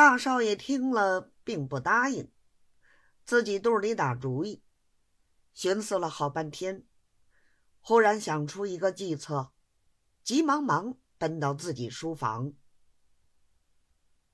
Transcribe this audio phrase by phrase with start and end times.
[0.00, 2.32] 大少爷听了，并不答应，
[3.26, 4.62] 自己肚里打主意，
[5.52, 6.86] 寻思了好半天，
[7.80, 9.52] 忽然想出一个计策，
[10.24, 12.54] 急忙忙奔到自己书房。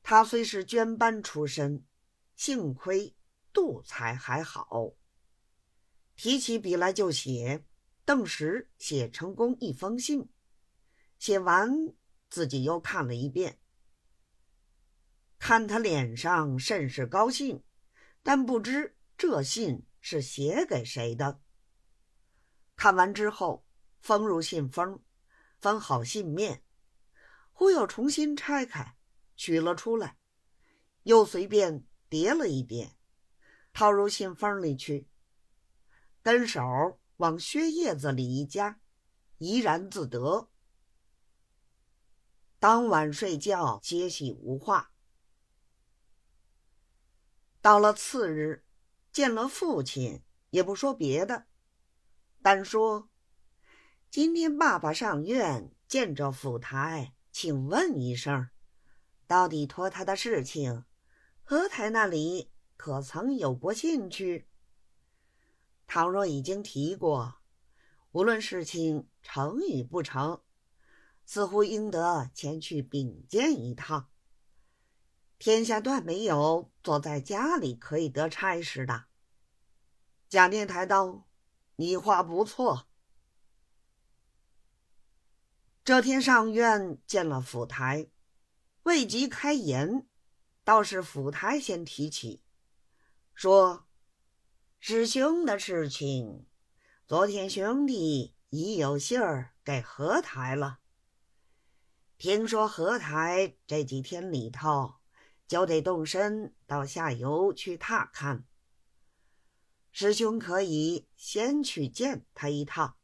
[0.05, 1.85] 他虽是捐班出身，
[2.37, 3.17] 幸亏
[3.53, 4.93] 度才还好，
[6.14, 7.64] 提起笔来就写，
[8.05, 10.29] 顿时写成功一封信。
[11.19, 11.93] 写完，
[12.30, 13.59] 自己又看了一遍。
[15.39, 17.62] 看他脸上甚是高兴，
[18.23, 21.41] 但不知这信是写给谁的。
[22.74, 23.64] 看完之后，
[24.01, 25.02] 封入信封，
[25.59, 26.62] 封好信面，
[27.52, 28.97] 忽又重新拆开，
[29.37, 30.16] 取了出来，
[31.05, 32.97] 又随便叠了一叠，
[33.73, 35.09] 套入信封里去，
[36.23, 36.62] 跟手
[37.19, 38.80] 往靴叶子里一夹，
[39.39, 40.50] 怡然自得。
[42.59, 44.91] 当晚睡觉，皆系无话。
[47.67, 48.62] 到了次日，
[49.11, 51.47] 见了父亲，也不说别的，
[52.41, 53.09] 单说
[54.09, 58.50] ：“今天爸爸上院见着府台，请问一声，
[59.27, 60.84] 到底托他的事情，
[61.42, 64.47] 何台那里可曾有过兴趣？
[65.89, 67.39] 倘若已经提过，
[68.12, 70.41] 无论事情成与不成，
[71.25, 74.09] 似乎应得前去禀见一趟。”
[75.39, 79.06] 天下断没有坐在家里可以得差事的。
[80.29, 81.27] 贾念台道
[81.75, 82.87] ：“你话不错。”
[85.83, 88.06] 这天上院见了府台，
[88.84, 90.06] 未及开言，
[90.62, 92.45] 倒是府台先提起，
[93.34, 93.89] 说
[94.78, 96.47] ：“师兄的事情，
[97.05, 100.78] 昨天兄弟已有信儿给何台了。
[102.17, 104.95] 听说何台这几天里头。”
[105.47, 108.44] 就得动身到下游去踏看。
[109.92, 112.97] 师兄可以先去见他一趟，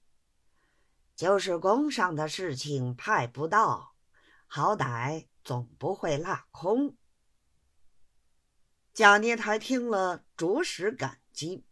[1.16, 3.94] 就是宫上的事情派不到，
[4.46, 6.96] 好歹总不会落空。
[8.92, 11.64] 贾念台听了，着实感激，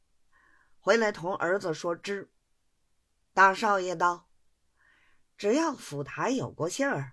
[0.78, 2.32] 回来同儿子说知。
[3.34, 4.30] 大少爷道
[5.36, 7.12] ：“只要府台有过信儿，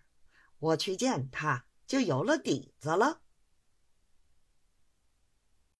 [0.59, 3.21] 我去见他就有了底子了。”